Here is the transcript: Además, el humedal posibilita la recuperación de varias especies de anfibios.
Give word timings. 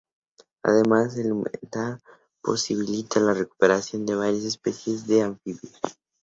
Además, 0.63 1.15
el 1.19 1.31
humedal 1.31 2.01
posibilita 2.41 3.19
la 3.19 3.35
recuperación 3.35 4.03
de 4.07 4.15
varias 4.15 4.45
especies 4.45 5.05
de 5.05 5.21
anfibios. 5.21 5.79